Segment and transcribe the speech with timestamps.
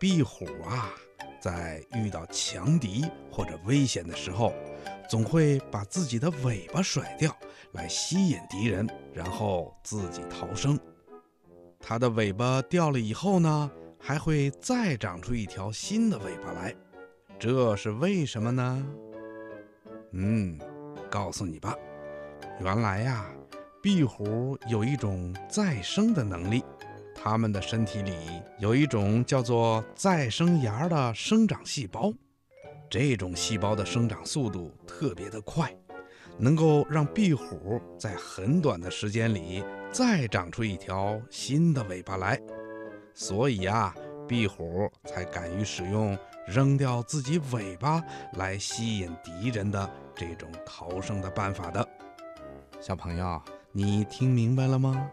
[0.00, 0.94] 壁虎啊，
[1.38, 4.54] 在遇到强敌或者危险的时候，
[5.10, 7.36] 总会把自己的尾巴甩掉，
[7.72, 10.80] 来吸引敌人，然后自己逃生。
[11.78, 16.74] 它的尾巴掉了以后呢，还会再长出一条新的尾巴来，
[17.38, 18.86] 这是为什么呢？
[20.12, 20.58] 嗯，
[21.10, 21.76] 告诉你吧，
[22.58, 23.26] 原来呀，
[23.82, 26.64] 壁虎有一种再生的能力。
[27.22, 28.14] 它们的身体里
[28.58, 32.10] 有一种叫做再生芽的生长细胞，
[32.88, 35.70] 这种细胞的生长速度特别的快，
[36.38, 39.62] 能够让壁虎在很短的时间里
[39.92, 42.40] 再长出一条新的尾巴来。
[43.12, 43.94] 所以呀，
[44.26, 51.86] 壁虎才敢于使用扔掉自己尾巴来吸引敌人的这种逃生的办法的。
[52.80, 53.38] 小朋友，
[53.72, 55.10] 你听明白了吗？